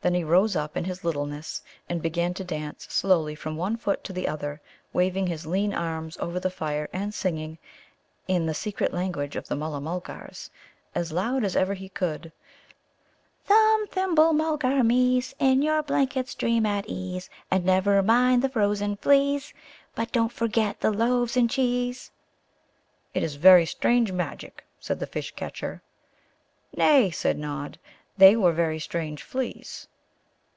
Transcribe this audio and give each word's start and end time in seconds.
Then 0.00 0.14
he 0.14 0.22
rose 0.22 0.54
up 0.54 0.76
in 0.76 0.84
his 0.84 1.02
littleness, 1.02 1.60
and 1.88 2.00
began 2.00 2.32
to 2.34 2.44
dance 2.44 2.86
slowly 2.88 3.34
from 3.34 3.56
one 3.56 3.76
foot 3.76 4.04
to 4.04 4.12
the 4.12 4.28
other, 4.28 4.60
waving 4.92 5.26
his 5.26 5.44
lean 5.44 5.74
arms 5.74 6.16
over 6.18 6.38
the 6.38 6.50
fire, 6.52 6.88
and 6.92 7.12
singing, 7.12 7.58
in 8.28 8.46
the 8.46 8.54
secret 8.54 8.94
language 8.94 9.34
of 9.34 9.48
the 9.48 9.56
Mulla 9.56 9.80
mulgars, 9.80 10.50
as 10.94 11.10
loud 11.10 11.42
as 11.42 11.56
ever 11.56 11.74
he 11.74 11.88
could: 11.88 12.30
"Thumb, 13.44 13.88
Thimble, 13.88 14.32
Mulgar 14.32 14.84
meese, 14.84 15.34
In 15.40 15.62
your 15.62 15.82
blankets 15.82 16.36
dream 16.36 16.64
at 16.64 16.86
ease, 16.86 17.28
And 17.50 17.64
never 17.64 18.00
mind 18.00 18.42
the 18.42 18.48
frozen 18.48 18.96
fleas; 18.96 19.52
But 19.96 20.12
don't 20.12 20.32
forget 20.32 20.78
the 20.78 20.92
loaves 20.92 21.36
and 21.36 21.50
cheese!" 21.50 22.12
"It 23.14 23.24
is 23.24 23.34
very 23.34 23.66
strange 23.66 24.12
magic," 24.12 24.64
said 24.78 25.00
the 25.00 25.08
Fish 25.08 25.32
catcher. 25.34 25.82
"Nay," 26.76 27.10
said 27.10 27.36
Nod; 27.36 27.80
"they 28.16 28.34
were 28.34 28.50
very 28.50 28.80
strange 28.80 29.22
fleas." 29.22 29.86